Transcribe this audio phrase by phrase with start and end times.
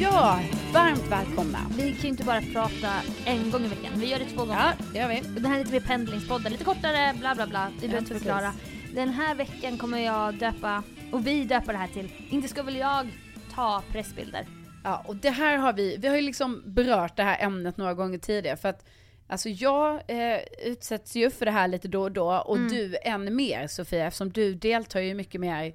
[0.00, 0.40] Ja,
[0.72, 1.58] varmt välkomna.
[1.78, 2.92] Vi kan ju inte bara prata
[3.26, 4.54] en gång i veckan, vi gör det två gånger.
[4.54, 5.20] Ja, det gör vi.
[5.20, 7.70] Och Den här är lite mer pendlingspodden, lite kortare, bla bla bla.
[7.74, 8.52] Vi behöver inte förklara.
[8.94, 12.76] Den här veckan kommer jag döpa, och vi döper det här till Inte ska väl
[12.76, 13.08] jag
[13.54, 14.46] ta pressbilder.
[14.84, 17.94] Ja, och det här har vi, vi har ju liksom berört det här ämnet några
[17.94, 18.84] gånger tidigare för att
[19.26, 22.68] Alltså jag eh, utsätts ju för det här lite då och då och Mm.
[22.68, 25.72] du än mer Sofia eftersom du deltar ju mycket mer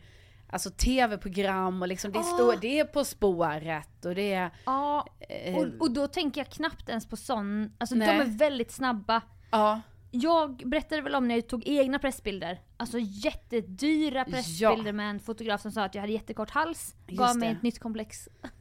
[0.50, 2.24] alltså tv-program och liksom det, Ah.
[2.24, 4.52] står, det är På spåret och det är...
[4.66, 8.08] Ja, Eh, och, och då tänker jag knappt ens på sån, alltså Nej.
[8.08, 9.22] de är väldigt snabba.
[9.52, 12.62] ja, Jag berättade väl om när jag tog egna pressbilder.
[12.78, 14.92] Alltså jättedyra pressbilder Ja.
[14.94, 16.96] med en fotograf som sa att jag hade jättekort hals.
[17.08, 18.28] Just gav mig ett nytt komplex.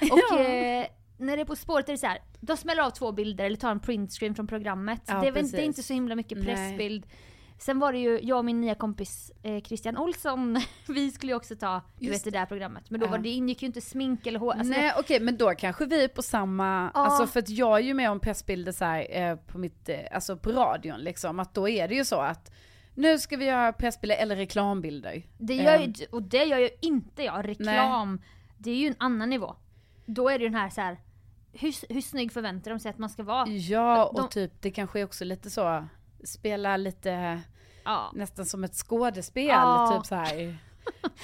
[0.00, 0.38] och Ja.
[0.38, 0.86] eh,
[1.18, 2.18] när det är På spåret är det så här.
[2.40, 5.02] de smäller av två bilder eller tar en printscreen från programmet.
[5.06, 6.78] Ja, det, är det är inte så himla mycket Nej.
[7.58, 11.36] Sen var det ju jag och min nya kompis eh, Christian Olsson, vi skulle ju
[11.36, 12.90] också ta du Just vet, det där programmet.
[12.90, 14.52] Men då var det ingick ju inte smink eller hår.
[14.52, 17.00] Alltså, Nej okej men då kanske vi är på samma, Ja.
[17.00, 19.98] alltså för att jag är ju med om pressbilder så här, eh, på mitt, eh,
[20.12, 22.52] alltså på radion liksom, att då är det ju så att
[22.94, 25.22] nu ska vi göra pressbilder eller reklambilder.
[25.38, 27.48] Det gör ju, Ehm, och det gör ju inte jag.
[27.48, 28.20] Reklam,
[28.58, 29.54] det är ju en annan nivå.
[30.06, 30.98] Då är det ju den här så här.
[31.52, 33.48] Hur, hur snygg förväntar de sig att man ska vara?
[33.48, 35.86] Ja och De- typ det kanske är också lite så,
[36.24, 37.40] spela lite
[37.84, 38.10] Ja.
[38.14, 39.96] nästan som ett skådespel, Ja.
[39.98, 40.56] typ så här.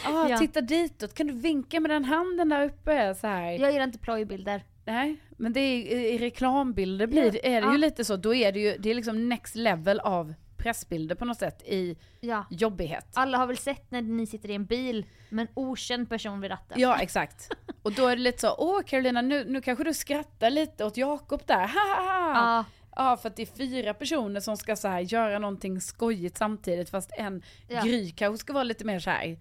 [0.06, 0.38] Ah, Ja.
[0.38, 3.14] Titta ditåt, kan du vinka med den handen där uppe?
[3.14, 3.52] Så här.
[3.52, 4.64] Jag gillar inte plojbilder.
[4.84, 7.72] Nej, men det är, i reklambilder blir, det- är det Ja.
[7.72, 11.24] ju lite så, då är det ju, det är liksom next level av pressbilder på
[11.24, 12.44] något sätt i Ja.
[12.50, 13.06] jobbighet.
[13.14, 16.50] Alla har väl sett när ni sitter i en bil med en okänd person vid
[16.50, 16.80] ratten?
[16.80, 17.50] Ja, exakt.
[17.82, 20.96] Och då är det lite så, åh Carolina, nu, nu kanske du skrattar lite åt
[20.96, 22.64] Jakob där, ha ha ha!
[22.96, 23.16] Ja.
[23.16, 27.10] För att det är fyra personer som ska så här göra någonting skojigt samtidigt, fast
[27.18, 27.82] en Ja.
[27.82, 29.38] Gry kanske ska vara lite mer så här.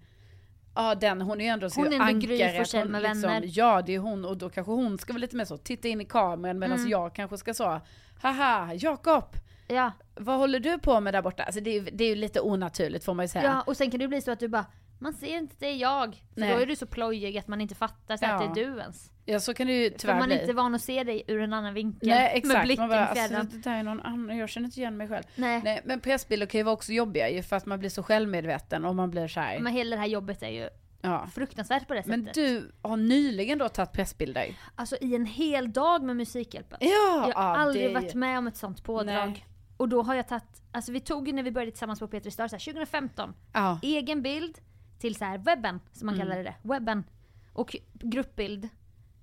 [0.74, 3.48] Ja, den, hon är ju ändå så Hon är ändå Gry Forssell med liksom, vänner.
[3.52, 6.00] Ja, det är hon, och då kanske hon ska vara lite mer så, titta in
[6.00, 6.90] i kameran, medan Mm.
[6.90, 7.80] jag kanske ska så,
[8.22, 9.24] haha, Jakob,
[9.68, 9.92] Ja.
[10.14, 11.42] vad håller du på med där borta?
[11.42, 13.44] Alltså det är, ju- det är ju lite onaturligt får man ju säga.
[13.44, 14.66] ja, och sen kan det bli så att du bara
[15.04, 16.14] man ser inte att det är jag.
[16.34, 16.54] För Nej.
[16.54, 18.52] då är du så plojig att man inte fattar så att Ja.
[18.54, 19.10] det är du ens.
[19.24, 20.36] Ja, så kan det ju För tyvärr man bli.
[20.36, 22.08] är inte van att se dig ur en annan vinkel.
[22.08, 24.80] Nej Med exakt, blicken man bara, alltså, det där är någon annan, jag känner inte
[24.80, 25.24] igen mig själv.
[25.36, 25.60] Nej.
[25.64, 28.84] Nej men pressbilder kan ju vara också jobbiga ju för att man blir så självmedveten
[28.84, 29.58] och man blir så här.
[29.60, 30.68] Men hela det här jobbet är ju
[31.02, 31.26] ja.
[31.34, 32.34] fruktansvärt på det Men sättet.
[32.34, 34.46] du har nyligen då tagit pressbilder?
[34.74, 36.78] Alltså i en hel dag med Musikhjälpen.
[36.80, 36.88] Ja!
[36.88, 39.28] Jag har ja, aldrig det- varit med om ett sånt pådrag.
[39.30, 39.46] Nej.
[39.76, 42.30] Och då har jag tagit, alltså vi tog ju när vi började tillsammans på Petri
[42.38, 43.78] här, 2015, Ja.
[43.82, 44.58] egen bild
[44.98, 46.44] till så här webben, som man Mm.
[46.44, 47.04] det, webben.
[47.52, 48.68] Och gruppbild.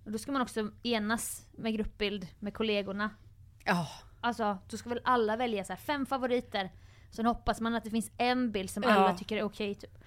[0.06, 3.10] Och då ska man också enas med gruppbild med kollegorna.
[3.66, 3.88] Ja.
[4.22, 6.72] Alltså, då ska väl alla välja så här, fem favoriter.
[7.12, 9.98] Sen hoppas man att det finns en bild som alla tycker är okej typ.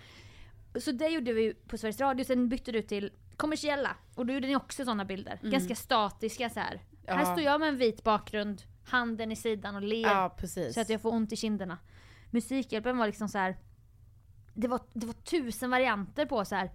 [0.80, 3.96] Så det gjorde vi på Sveriges Radio, sen bytte du till kommersiella.
[4.14, 5.38] Och då gjorde ni också sådana bilder.
[5.42, 6.72] Ganska statiska så här.
[6.72, 6.82] Mm.
[7.06, 7.14] Ja.
[7.14, 10.02] Här står jag med en vit bakgrund, handen i sidan och ler.
[10.08, 10.36] ja.
[10.72, 11.78] Så att jag får ont i kinderna.
[12.30, 13.56] Musikhjälpen var liksom så här.
[14.54, 16.70] Det var, det var tusen varianter på så här.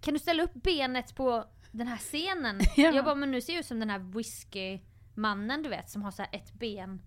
[0.00, 2.60] Kan du ställa upp benet på den här scenen.
[2.76, 2.90] Ja.
[2.92, 6.10] Jag bara, men nu ser jag ut som den här whiskymannen du vet som har
[6.10, 7.02] så här ett ben.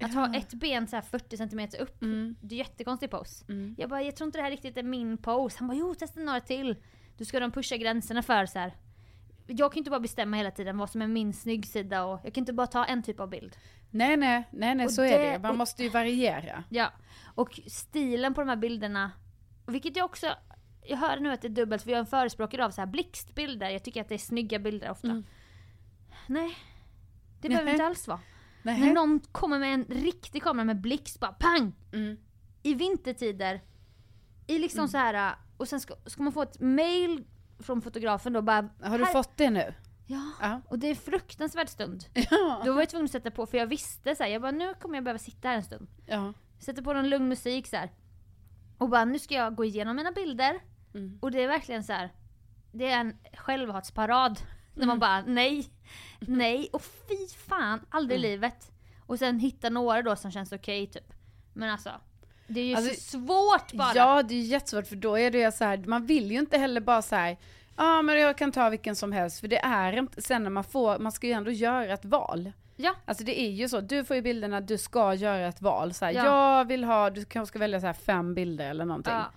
[0.00, 1.96] Att ha ett ben så här 40 cm upp,
[2.40, 3.44] det är jättekonstig pose.
[3.76, 5.56] Jag bara, jag tror inte det här riktigt är min pose.
[5.58, 6.76] Han bara, jo testa några till.
[7.18, 8.76] Då ska de pusha gränserna för så här.
[9.46, 12.42] Jag kan inte bara bestämma hela tiden vad som är min snyggsida och jag kan
[12.42, 13.56] inte bara ta en typ av bild.
[13.90, 15.38] Nej nej, nej nej Och så är det- det.
[15.38, 16.64] Man måste ju variera.
[16.70, 16.92] Ja,
[17.34, 19.10] och stilen på de här bilderna,
[19.72, 20.26] vilket jag också,
[20.82, 22.86] jag hör nu att det är dubbelt för jag är en förespråkare av så här
[22.86, 25.22] blixtbilder, jag tycker att det är snygga bilder ofta.
[26.26, 26.56] Nej,
[27.40, 28.20] det behöver inte alls vara.
[28.62, 28.80] Nej.
[28.80, 31.72] När någon kommer med en riktig kamera med blixt, bara pang!
[31.92, 32.16] Mm.
[32.62, 33.60] I vintertider,
[34.46, 37.24] i liksom så här och sen ska, ska man få ett mail
[37.58, 39.74] från fotografen då bara Har du här- fått det nu?
[40.06, 40.60] Ja, Ja.
[40.68, 42.04] och det är en fruktansvärd stund.
[42.14, 42.62] Ja.
[42.64, 44.74] Då var jag tvungen att sätta på, för jag visste så här, jag bara nu
[44.74, 45.88] kommer jag behöva sitta här en stund.
[46.06, 46.32] ja.
[46.58, 47.90] Sätter på någon lugn musik så här.
[48.78, 50.60] Och bara nu ska jag gå igenom mina bilder.
[50.94, 51.18] Mm.
[51.22, 52.10] Och det är verkligen så här.
[52.72, 54.40] Det är en självhatsparad.
[54.74, 54.88] När Mm.
[54.88, 55.66] man bara nej,
[56.20, 58.30] nej och fy fan, aldrig i Mm.
[58.30, 58.70] livet.
[59.06, 61.12] Och sen hitta några då som känns okej typ.
[61.52, 61.90] Men alltså.
[62.48, 63.92] Det är ju Alltså, så svårt bara.
[63.94, 66.80] Ja det är jättesvårt för då är det så här, man vill ju inte heller
[66.80, 67.36] bara så här,
[67.76, 70.64] ja men jag kan ta vilken som helst för det är inte, sen när man
[70.64, 72.52] får, man ska ju ändå göra ett val.
[72.76, 72.94] Ja.
[73.04, 75.94] Alltså det är ju så, du får ju bilderna, du ska göra ett val.
[75.94, 76.24] Så här, Ja.
[76.58, 79.12] Jag vill ha, du kanske ska välja så här fem bilder eller någonting.
[79.12, 79.32] Ja.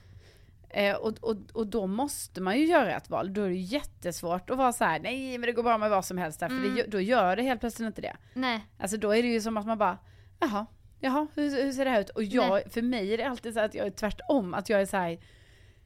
[0.69, 3.33] Eh, och, och, och då måste man ju göra ett val.
[3.33, 6.05] Då är det jättesvårt att vara så här, nej men det går bra med vad
[6.05, 6.75] som helst där, för Mm.
[6.75, 8.15] det, då gör det helt plötsligt inte det.
[8.33, 8.65] Nej.
[8.79, 9.97] Alltså då är det ju som att man bara,
[10.39, 10.65] jaha,
[10.99, 12.09] jaha, hur, hur ser det här ut?
[12.09, 14.85] Och jag, för mig är det alltid så att jag är tvärtom, att jag är
[14.85, 15.19] så här,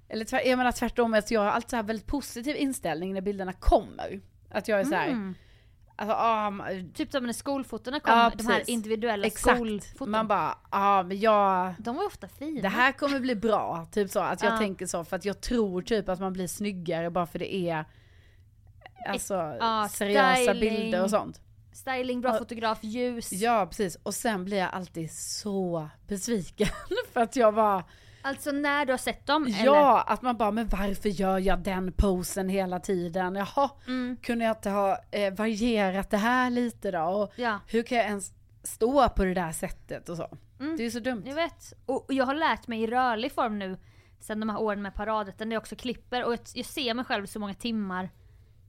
[0.09, 3.21] eller tvär, jag menar tvärtom, att jag har alltid så här väldigt positiv inställning när
[3.21, 4.19] bilderna kommer.
[4.49, 5.35] Att jag är så här, Mm.
[5.95, 6.53] Alltså, ah,
[6.93, 9.55] Typ som när skolfotona kom, Ja, de här individuella exakt.
[9.57, 10.11] skolfoton.
[10.11, 12.61] Man bara, ja ah, men jag, de var ofta fina.
[12.61, 13.87] det här kommer bli bra.
[13.91, 14.57] Typ så, att jag Ja.
[14.57, 17.85] tänker så, för att jag tror typ att man blir snyggare bara för det är
[19.07, 19.53] Alltså
[19.89, 20.59] seriösa styling.
[20.59, 21.41] bilder och sånt.
[21.73, 23.31] Styling, bra fotograf, ljus.
[23.31, 26.67] Ja precis, och sen blir jag alltid så besviken
[27.13, 27.83] för att jag var
[28.23, 29.45] Alltså när du har sett dem?
[29.45, 29.65] eller?
[29.65, 33.35] Ja, att man bara, men varför gör jag den posen hela tiden?
[33.35, 34.17] Jaha, Mm.
[34.23, 36.99] kunde jag inte ha eh, varierat det här lite då?
[37.03, 37.59] Och Ja.
[37.67, 38.31] hur kan jag ens
[38.63, 40.37] stå på det där sättet och så?
[40.59, 40.77] Mm.
[40.77, 41.23] Det är ju så dumt.
[41.25, 41.73] Jag vet.
[41.85, 43.77] Och jag har lärt mig i rörlig form nu,
[44.19, 46.23] sen de här åren med paradrätten, där jag också klipper.
[46.25, 48.09] Och jag, jag ser mig själv så många timmar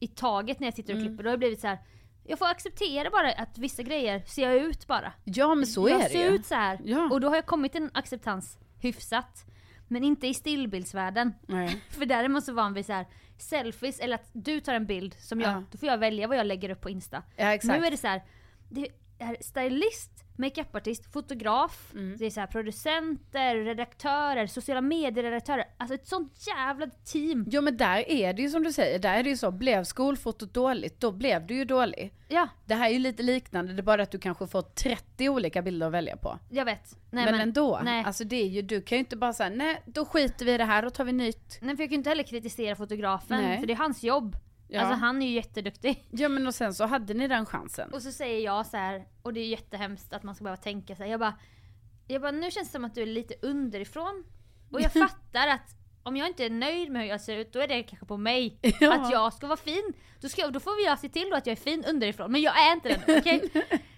[0.00, 1.08] i taget när jag sitter och Mm.
[1.08, 1.24] klipper.
[1.24, 1.78] Då har det blivit så här.
[2.26, 5.12] jag får acceptera bara att vissa grejer ser jag ut bara.
[5.24, 6.34] Ja men så jag är det ser ju.
[6.36, 6.80] ut så här.
[6.84, 7.08] Ja.
[7.12, 9.44] Och då har jag kommit till en acceptans hyfsat.
[9.88, 11.34] Men inte i stillbildsvärlden.
[11.46, 11.82] Nej.
[11.90, 13.06] För där är man så van vid så här
[13.38, 15.62] selfies, eller att du tar en bild som jag, Ja.
[15.70, 17.22] då får jag välja vad jag lägger upp på Insta.
[17.36, 17.58] Ja.
[17.64, 18.22] Nu är det så här,
[18.70, 18.88] det
[19.19, 22.16] är stylist, makeupartist, fotograf, Mm.
[22.19, 25.64] det är så här producenter, redaktörer, sociala medieredaktörer.
[25.76, 27.44] Alltså ett sånt jävla team.
[27.50, 29.84] Jo men där är det ju som du säger, där är det ju så, blev
[29.84, 32.14] skolfotot dåligt, då blev du ju dålig.
[32.28, 35.28] Ja, Det här är ju lite liknande, det är bara att du kanske får 30
[35.28, 36.38] olika bilder att välja på.
[36.50, 36.98] jag vet.
[37.10, 38.04] Nej, men, ändå, Nej.
[38.04, 40.58] alltså det är ju, du kan ju inte bara säga nej då skiter vi i
[40.58, 41.58] det här, då tar vi nytt.
[41.60, 43.60] nej, för jag kan ju inte heller kritisera fotografen, Nej.
[43.60, 44.36] för det är hans jobb.
[44.74, 44.80] Ja.
[44.80, 46.04] Alltså han är ju jätteduktig.
[46.10, 47.90] Ja men och sen så hade ni den chansen.
[47.92, 50.96] Och så säger jag så här, och det är jättehemskt att man ska behöva tänka
[50.96, 51.10] så här.
[51.10, 51.34] Jag bara,
[52.06, 54.24] jag bara, nu känns det som att du är lite underifrån.
[54.70, 55.70] Och jag fattar att
[56.02, 58.16] om jag inte är nöjd med hur jag ser ut, då är det kanske på
[58.16, 58.58] mig.
[58.80, 58.94] Ja.
[58.94, 59.92] Att jag ska vara fin.
[60.20, 62.32] Då, ska, då får jag se till att jag är fin underifrån.
[62.32, 63.50] Men jag är inte det okej?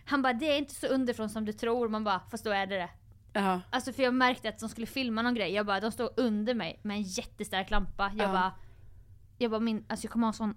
[0.05, 1.89] Han bara, det är inte så underifrån som du tror.
[1.89, 2.89] Man bara, fast då är det det.
[3.33, 3.61] Ja.
[3.71, 5.53] Alltså för jag märkte att de skulle filma någon grej.
[5.53, 8.13] Jag bara, de står under mig med en jättestark lampa.
[8.17, 8.33] Jag Ja.
[8.33, 8.53] bara,
[9.39, 10.55] jag bara min, alltså jag kommer ha sån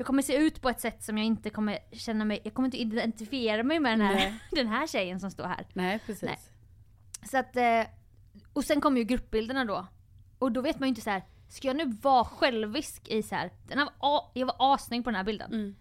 [0.00, 2.66] jag kommer se ut på ett sätt som jag inte kommer känna mig, jag kommer
[2.66, 4.34] inte identifiera mig med den här, Nej.
[4.50, 5.66] den här tjejen som står här.
[5.72, 6.22] Nej precis.
[6.22, 6.38] Nej.
[7.30, 7.82] Så att, eh,
[8.52, 9.86] och sen kommer ju gruppbilderna då.
[10.38, 11.22] Och då vet man ju inte så här.
[11.48, 13.50] ska jag nu vara självisk i så här.
[13.68, 15.52] Den här var, jag var assnygg på den här bilden.
[15.52, 15.76] Mm.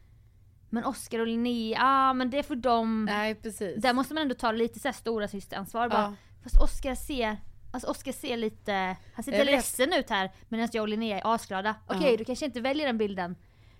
[0.69, 3.05] Men Oscar och Linnea, ah, men det är för dem.
[3.05, 3.81] Nej precis.
[3.81, 5.89] Där måste man ändå ta lite så här stora systeransvar Ja.
[5.89, 6.15] bara.
[6.43, 7.37] Fast Oscar ser,
[7.73, 11.33] alltså Oscar ser lite, han ser lite ledsen ut här medan jag och Linnea är
[11.35, 11.75] asglada.
[11.87, 12.17] Okej, Ja.
[12.17, 13.35] du kanske inte väljer den bilden.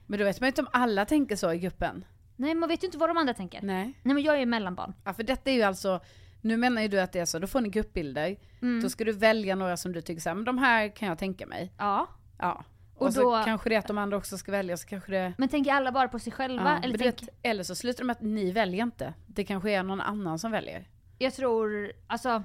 [0.09, 2.05] Men då vet man ju inte om alla tänker så i gruppen.
[2.35, 3.61] Nej man vet ju inte vad de andra tänker.
[3.61, 4.13] Nej, Nej.
[4.13, 4.93] men jag är ju mellanbarn.
[5.05, 5.99] Ja för detta är ju alltså,
[6.41, 8.35] nu menar ju du att det är så, då får ni gruppbilder.
[8.61, 8.81] Mm.
[8.83, 11.17] Då ska du välja några som du tycker så här, men de här kan jag
[11.17, 11.73] tänka mig.
[11.77, 12.07] Ja.
[12.39, 12.63] Ja.
[12.95, 15.11] Och, Och så då- kanske det är att de andra också ska välja, så kanske
[15.11, 15.33] det...
[15.37, 16.63] Men tänker alla bara på sig själva?
[16.63, 19.13] Ja, eller tänk, vet, eller så slutar de med att ni väljer inte.
[19.27, 20.87] Det kanske är någon annan som väljer.
[21.17, 22.43] jag tror, alltså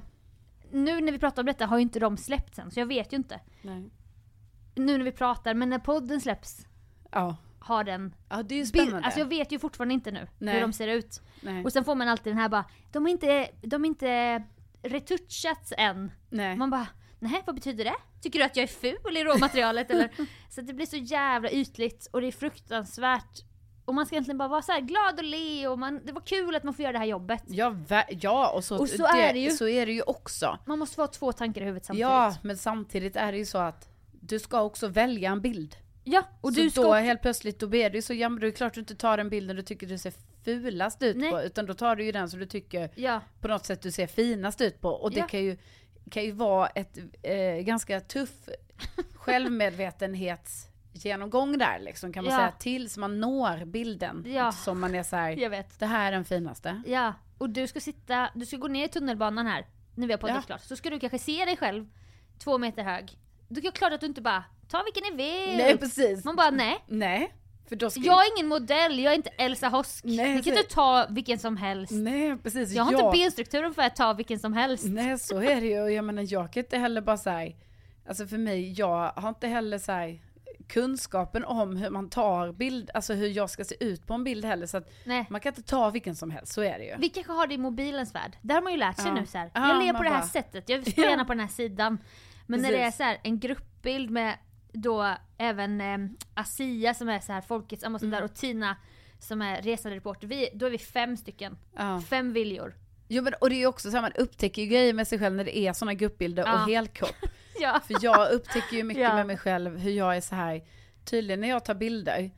[0.70, 3.12] nu när vi pratar om detta har ju inte de släppts än så jag vet
[3.12, 3.40] ju inte.
[3.62, 3.90] Nej.
[4.74, 6.66] Nu när vi pratar, men när podden släpps
[7.10, 7.36] Ja.
[7.64, 9.06] Har den Ja det är ju bild, spännande.
[9.06, 10.54] alltså jag vet ju fortfarande inte nu Nej.
[10.54, 11.20] hur de ser ut.
[11.40, 11.64] Nej.
[11.64, 14.42] Och sen får man alltid den här bara, de har inte, de har inte
[14.82, 16.12] retouchats än.
[16.28, 16.56] Nej.
[16.56, 16.86] Man bara,
[17.18, 17.94] nej vad betyder det?
[18.22, 20.10] Tycker du att jag är ful i råmaterialet eller?
[20.50, 23.44] Så det blir så jävla ytligt och det är fruktansvärt.
[23.84, 26.20] Och man ska egentligen bara vara så här glad och le och man, det var
[26.20, 27.42] kul att man får göra det här jobbet.
[27.46, 27.74] Ja,
[28.08, 29.50] ja och, så, Och så är det ju.
[29.50, 30.58] så är det ju också.
[30.66, 32.00] Man måste ha två tankar i huvudet samtidigt.
[32.00, 33.88] Ja, men samtidigt är det ju så att
[34.20, 35.76] du ska också välja en bild.
[36.04, 36.82] Ja och så du ska...
[36.82, 38.94] då helt plötsligt, då blir det ju så, ja men det är klart du inte
[38.94, 40.12] tar den bilden du tycker du ser
[40.44, 41.30] fulast ut Nej.
[41.30, 43.92] på, utan då tar du ju den som du tycker Ja, på något sätt du
[43.92, 44.88] ser finast ut på.
[44.88, 45.26] Och det Ja.
[45.26, 45.56] kan ju,
[46.10, 48.48] kan ju vara ett eh, ganska tuff
[49.14, 52.38] självmedvetenhetsgenomgång där liksom kan man Ja.
[52.38, 54.52] säga, tills man når bilden Ja.
[54.52, 56.82] som man är så här, det här är den finaste.
[56.86, 60.18] Ja, och du ska sitta, du ska gå ner i tunnelbanan här, när vi har
[60.18, 60.42] poddat Ja.
[60.42, 60.60] klart.
[60.62, 61.86] Så ska du kanske se dig själv
[62.38, 63.18] två meter hög.
[63.48, 65.56] Då är det klart att du inte bara, ta vilken ni vill.
[65.56, 66.24] Nej precis.
[66.24, 66.84] Man bara, nej.
[66.86, 67.32] Nej,
[67.68, 70.04] för då ska Jag är ingen modell, jag är inte Elsa Hosk.
[70.04, 71.92] Nej, Ni kan så- inte ta vilken som helst.
[71.92, 72.72] Nej precis.
[72.72, 73.06] Jag har ja.
[73.06, 74.84] inte benstrukturen för att ta vilken som helst.
[74.86, 77.52] Nej så är det ju jag menar jag kan inte heller bara säga
[78.08, 80.20] alltså för mig, jag har inte heller så här
[80.68, 84.44] kunskapen om hur man tar bild, alltså hur jag ska se ut på en bild
[84.44, 85.26] heller så att Nej.
[85.30, 86.94] man kan inte ta vilken som helst, så är det ju.
[86.98, 88.36] Vi kanske har det i mobilens värld.
[88.42, 89.14] Där har man ju lärt sig Ja.
[89.14, 89.50] nu så här.
[89.54, 91.10] Ja, Jag ler man på det här bara- sättet, jag står Ja.
[91.10, 91.98] gärna på den här sidan.
[92.46, 92.96] Men när det är Precis.
[92.96, 94.34] så här, en gruppbild med
[94.74, 95.98] då även eh,
[96.34, 98.24] Asia som är så här folkets ambassadör Mm.
[98.24, 98.76] och Tina
[99.18, 100.26] som är resande reporter.
[100.26, 101.58] Vi, då är vi fem stycken.
[101.76, 102.00] Ja.
[102.00, 102.74] Fem viljor.
[103.08, 105.18] Jo men och det är ju också så här, man upptäcker ju grejer med sig
[105.18, 106.52] själv när det är sådana gruppbilder Ja.
[106.62, 107.16] och helkropp.
[107.60, 107.80] Ja.
[107.86, 109.14] För jag upptäcker ju mycket Ja.
[109.14, 110.62] med mig själv hur jag är så här.
[111.04, 112.30] tydligen när jag tar bilder,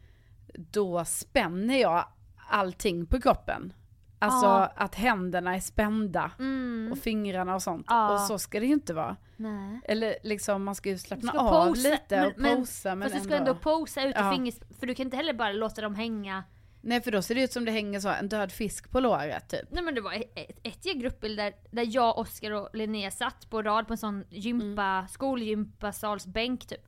[0.54, 2.08] då spänner jag
[2.48, 3.72] allting på kroppen.
[4.18, 4.72] Alltså Ja.
[4.76, 6.88] att händerna är spända Mm.
[6.92, 7.86] och fingrarna och sånt.
[7.88, 8.12] Ja.
[8.14, 9.16] Och så ska det ju inte vara.
[9.36, 9.80] Nej.
[9.84, 13.14] Eller liksom man ska ju slappna ska av posa, lite och men- posa men, Fast
[13.28, 13.44] du ändå.
[13.44, 14.32] ska ändå posa ut Ja.
[14.32, 14.54] fingers...
[14.80, 16.44] För du kan inte heller bara låta dem hänga.
[16.80, 19.48] Nej för då ser det ut som det hänger så, en död fisk på låret
[19.48, 19.68] typ.
[19.70, 23.62] Nej men det var ett, ett, gäng gruppbilder där jag, Oskar och Linnea satt på
[23.62, 25.08] rad på en sån gympa, Mm.
[25.08, 26.80] skolgympasalsbänk typ.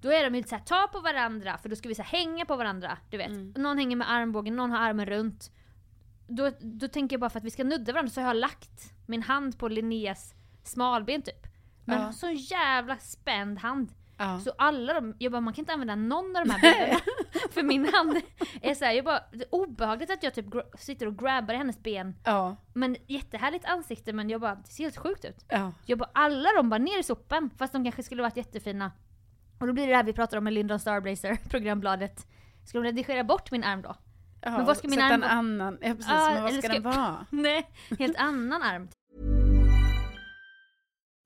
[0.00, 2.56] Då är de ju såhär, ta på varandra, för då ska vi så hänga på
[2.56, 2.98] varandra.
[3.10, 3.28] Du vet.
[3.28, 3.52] Mm.
[3.56, 5.50] Någon hänger med armbågen, någon har armen runt.
[6.28, 8.92] Då, då tänker jag bara för att vi ska nudda varandra så har jag lagt
[9.06, 11.46] min hand på Linneas smalben typ.
[11.84, 12.12] Men Ja.
[12.12, 13.92] så jävla spänd hand.
[14.18, 14.40] Ja.
[14.40, 17.00] Så alla de, jag bara man kan inte använda någon av de här bilderna.
[17.50, 18.16] för min hand
[18.62, 20.46] är såhär, jag bara, det är obehagligt att jag typ
[20.78, 22.14] sitter och grabbar i hennes ben.
[22.24, 22.56] Ja.
[22.74, 25.44] Men jättehärligt ansikte men jag bara, det ser helt sjukt ut.
[25.48, 25.72] Ja.
[25.86, 27.50] Jag bara, alla de bara ner i sopen.
[27.58, 28.92] Fast de kanske skulle varit jättefina.
[29.60, 32.26] Och då blir det det här vi pratar om med Lyndon Starblazer, programbladet.
[32.64, 33.96] Ska de redigera bort min arm då?
[34.40, 36.72] Ja, Men vad ska min arm en annan, ja precis, Ja, men vad ska ska-
[36.72, 37.26] den vara?
[37.30, 38.88] Nej, helt annan arm.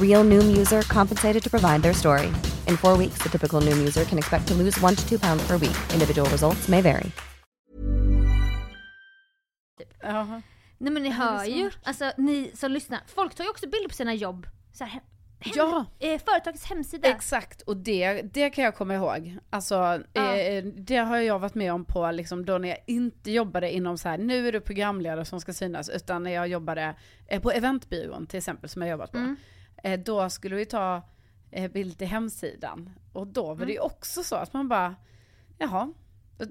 [0.00, 2.26] Real Noom user compensated to provide their story.
[2.68, 5.46] In four weeks, the typical Noom user can expect to lose one to two pounds
[5.48, 5.76] per week.
[5.94, 7.10] Individual results may vary.
[10.02, 10.42] Jaha.
[10.78, 13.94] Nej men ni hör ju, alltså ni som lyssnar, folk tar ju också bilder på
[13.94, 14.46] sina jobb.
[14.72, 15.00] Så här,
[15.54, 17.08] Ja, Eh, företagets hemsida.
[17.08, 17.62] exakt.
[17.62, 19.36] Och det, det kan jag komma ihåg.
[19.50, 19.74] Alltså,
[20.12, 20.34] Ja.
[20.36, 23.98] eh, det har jag varit med om på liksom då när jag inte jobbade inom
[23.98, 26.94] så här, nu är du programledare som ska synas, utan när jag jobbade
[27.26, 29.18] eh, på eventbyrån till exempel, som jag jobbat på.
[29.18, 29.36] Mm.
[29.82, 31.02] Eh, då skulle vi ta
[31.50, 32.90] eh, bild till hemsidan.
[33.12, 33.66] Och då var Mm.
[33.66, 34.96] det ju också så att man bara,
[35.58, 35.92] jaha,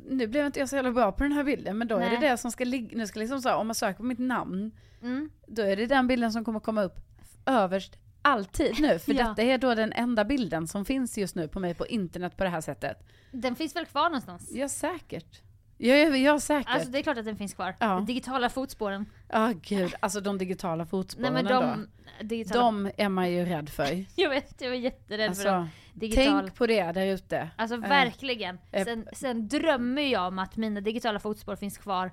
[0.10, 2.18] nu blev inte jag så jävla bra på den här bilden, men då är Nej.
[2.20, 4.20] det det som ska ligga, nu ska liksom så här, om man söker på mitt
[4.20, 5.30] namn, Mm.
[5.48, 7.00] då är det den bilden som kommer komma upp
[7.46, 9.00] överst alltid nu.
[9.00, 9.28] För Ja.
[9.30, 12.44] detta är då den enda bilden som finns just nu på mig på internet på
[12.44, 13.08] det här sättet.
[13.32, 14.50] Den finns väl kvar någonstans?
[14.54, 15.42] Ja, säkert.
[15.78, 16.70] Ja, ja, ja säkert.
[16.74, 17.76] Alltså det är klart att den finns kvar.
[17.80, 18.04] Ja.
[18.08, 19.06] Digitala fotspåren.
[19.30, 19.94] Ja, gud.
[20.00, 21.62] Alltså de digitala Nej fotspåren men då.
[21.62, 21.88] de...
[22.22, 22.64] Digitala...
[22.64, 24.06] De är man ju rädd för.
[24.16, 25.62] Jag vet, jag var jätterädd för dem.
[25.62, 26.26] Alltså, Digital...
[26.42, 27.50] tänk på det där ute.
[27.56, 28.60] Alltså verkligen.
[28.72, 32.12] eh, Sen, sen drömmer jag om att mina digitala fotspår finns kvar.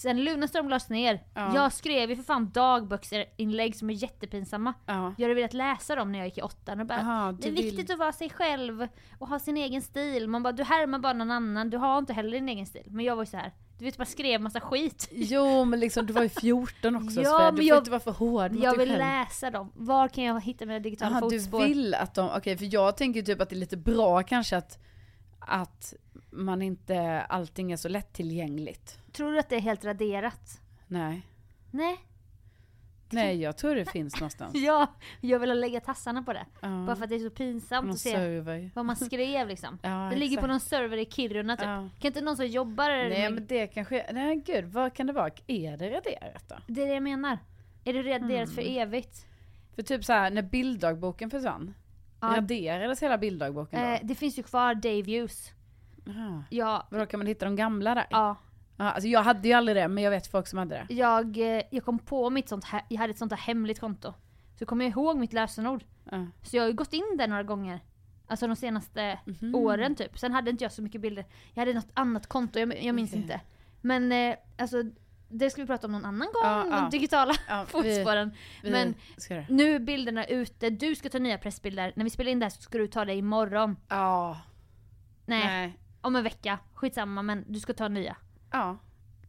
[0.00, 1.22] Sen Lunarstorm lades ner.
[1.34, 1.54] Ja.
[1.54, 4.74] Jag skrev ju för fan dagboksinlägg som är jättepinsamma.
[4.86, 5.14] Ja.
[5.18, 7.50] Jag hade velat läsa dem när jag gick i åttan och bara Aha, Det är
[7.50, 8.86] du vill- viktigt att vara sig själv
[9.18, 10.28] och ha sin egen stil.
[10.28, 12.82] Man bara du härmar bara någon annan, du har inte heller din egen stil.
[12.86, 13.52] Men jag var ju så här.
[13.78, 15.08] du vet bara skrev massa skit.
[15.12, 18.00] Jo, men liksom du var ju 14 också Ja, men Du får jag- inte vara
[18.00, 18.98] för hård mot Jag vill själv.
[18.98, 19.72] läsa dem.
[19.74, 21.64] Var kan jag hitta mina digitala Jaha, du fotspår?
[21.64, 24.78] vill att de, okej för jag tänker typ att det är lite bra kanske att,
[25.40, 25.94] att
[26.30, 28.98] man inte, allting är så lättillgängligt.
[29.12, 30.60] Tror du att det är helt raderat?
[30.86, 31.22] Nej.
[31.70, 31.96] Nej.
[33.12, 34.54] Nej, jag tror det finns någonstans.
[34.56, 34.86] Ja,
[35.20, 36.46] jag vill lägga tassarna på det.
[36.60, 36.68] Ja.
[36.86, 38.70] Bara för att det är så pinsamt Någon att se server.
[38.74, 39.78] vad man skrev liksom.
[39.82, 40.48] Ja, det ligger på exakt.
[40.48, 41.66] någon server i Kiruna typ.
[41.66, 41.88] Ja.
[41.98, 43.32] Kan inte någon som jobbar Nej med...
[43.32, 45.30] men det kanske, nej gud vad kan det vara?
[45.46, 46.56] Är det raderat då?
[46.66, 47.38] Det är det jag menar.
[47.84, 48.78] Är det raderat för Mm.
[48.88, 49.26] evigt?
[49.74, 51.74] För typ så här när bilddagboken försvann,
[52.20, 52.26] Ja.
[52.36, 53.86] raderades hela bilddagboken då?
[53.86, 55.50] Eh, det finns ju kvar day views.
[56.04, 56.44] Jaha.
[56.50, 58.06] Ja, Vadå kan man hitta de gamla där?
[58.10, 58.36] ja.
[58.76, 60.94] Ja, alltså jag hade ju aldrig det men jag vet folk som hade det.
[60.94, 64.14] Jag, eh, jag kom på mitt sånt jag hade ett sånt här hemligt konto.
[64.58, 65.84] Så kom jag ihåg mitt lösenord.
[66.10, 66.26] Ja.
[66.42, 67.80] Så jag har ju gått in där några gånger.
[68.26, 69.54] Alltså de senaste Mhm.
[69.54, 70.18] åren typ.
[70.18, 71.24] Sen hade inte jag så mycket bilder.
[71.54, 73.22] Jag hade något annat konto, jag, jag minns Okej.
[73.22, 73.40] inte.
[73.80, 74.82] Men eh, alltså,
[75.28, 76.88] det ska vi prata om någon annan gång, Ja, de ja.
[76.90, 78.32] digitala Ja, fotspåren.
[78.62, 78.94] vi Men
[79.48, 81.92] nu är bilderna ute, du ska ta nya pressbilder.
[81.96, 83.76] När vi spelar in det här så ska du ta det imorgon.
[83.88, 84.38] Ja.
[85.26, 85.78] Nej, Nej.
[86.00, 86.58] Om en vecka.
[86.74, 88.16] Skitsamma men du ska ta nya.
[88.50, 88.78] Ja.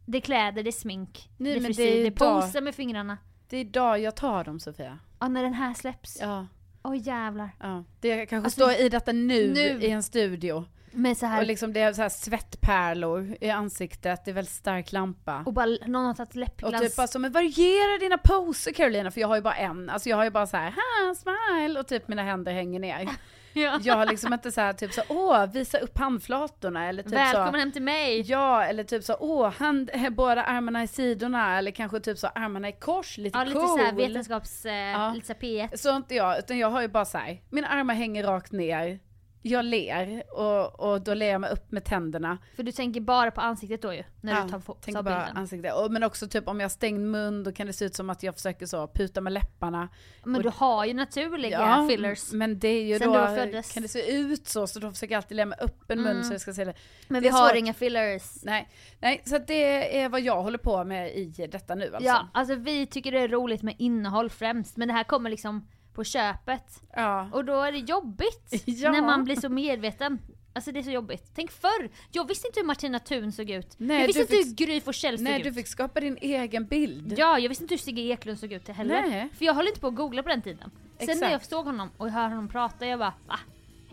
[0.06, 2.74] Det är kläder, det är smink, Nej, det är frisyr, det är det poser med
[2.74, 3.18] fingrarna.
[3.48, 4.98] Det är idag jag tar dem Sofia.
[5.20, 6.18] Ja, när den här släpps.
[6.20, 6.46] Ja.
[6.82, 7.50] Åh jävlar.
[7.60, 7.84] ja.
[8.00, 9.82] Det kanske Alltså, står i detta nu, nu.
[9.82, 10.64] i en studio.
[10.94, 14.54] Med så här, Och liksom det är så här svettpärlor i ansiktet, det är väldigt
[14.54, 15.42] stark lampa.
[15.46, 16.80] och bara någon har tagit Och läppglans.
[16.82, 19.90] typ bara så, men variera dina poser Carolina, för jag har ju bara en.
[19.90, 23.08] Alltså jag har ju bara så här, ha, smile, och typ mina händer hänger ner.
[23.52, 23.78] ja.
[23.82, 27.52] Jag har liksom inte så här typ så, åh, visa upp handflatorna eller typ Välkommen
[27.52, 27.58] så.
[27.58, 28.20] hem till mig!
[28.20, 32.68] Ja, eller typ så, åh, hand, båda armarna i sidorna, eller kanske typ så armarna
[32.68, 33.68] i kors, lite Ja, lite cool.
[33.78, 34.64] såhär vetenskaps...
[34.66, 35.12] Eh, Ja.
[35.14, 35.76] Lite så här P1.
[35.76, 38.52] Så har inte jag, utan jag har ju bara så här, mina armar hänger rakt
[38.52, 38.98] ner,
[39.42, 42.38] jag ler och, och då ler jag mig upp med tänderna.
[42.56, 44.58] För du tänker bara på ansiktet då ju, när Ja, du tar,
[44.92, 45.36] tar bara bilden.
[45.36, 45.72] ansikte.
[45.72, 48.10] Och, men också typ om jag har stängd mun då kan det se ut som
[48.10, 49.88] att jag försöker så puta med läpparna.
[50.24, 52.32] Men och- du har ju naturliga Ja, fillers.
[52.32, 53.72] men det är ju Sen då, föddes.
[53.72, 56.24] kan det se ut så, så då försöker jag alltid lämna upp en mun Mm.
[56.24, 56.74] så jag ska se det.
[57.08, 58.22] Men det vi har inga fillers.
[58.42, 58.68] Nej,
[59.00, 62.02] nej, så det är vad jag håller på med i detta nu alltså.
[62.08, 65.68] Ja, alltså vi tycker det är roligt med innehåll främst, men det här kommer liksom
[65.94, 66.80] på köpet.
[66.96, 67.28] Ja.
[67.32, 68.92] Och då är det jobbigt Ja.
[68.92, 70.18] när man blir så medveten.
[70.54, 71.30] Alltså det är så jobbigt.
[71.34, 71.90] Tänk förr!
[72.10, 73.74] Jag visste inte hur Martina Thun såg ut.
[73.78, 75.44] Nej, jag visste inte fick- hur Gry Forssell såg Nej, ut.
[75.44, 77.14] du fick skapa din egen bild.
[77.18, 79.02] Ja, jag visste inte hur Sigge Eklund såg ut heller.
[79.02, 79.28] Nej.
[79.38, 80.70] För jag höll inte på att googla på den tiden.
[80.98, 81.32] Sen när Exakt.
[81.32, 83.38] jag såg honom och hörde honom prata, jag bara va?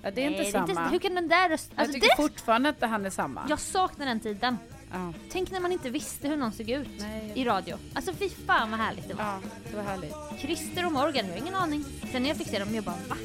[0.02, 0.88] Ja, det är Nej, inte samma.
[0.90, 1.74] hur kan den där rösten...
[1.76, 2.16] jag Alltså tycker det...
[2.30, 3.46] fortfarande att han är samma.
[3.50, 4.58] Jag saknar den tiden.
[4.92, 5.14] Ja.
[5.32, 7.32] Tänk när man inte visste hur någon såg ut Nej.
[7.36, 7.78] i radio.
[7.94, 9.24] Alltså fy fan vad härligt det var.
[9.24, 9.40] ja,
[9.72, 10.14] det var härligt.
[10.40, 11.86] Christer och Morgan, jag har ingen aning.
[12.12, 13.18] Sen när jag fick se dem, jag bara va?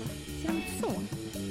[0.42, 0.92] Ser de ut så?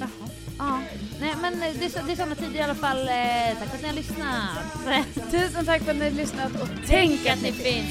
[0.00, 0.28] Jaha.
[0.58, 0.80] Ja.
[1.20, 3.08] Nej men det är, det är sådana tider i alla fall.
[3.08, 5.30] Eh, tack för att ni har lyssnat.
[5.30, 7.88] Tusen tack för att ni har lyssnat och Tänk att ni finns.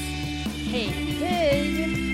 [0.72, 0.88] Hej.
[1.20, 2.13] Hej!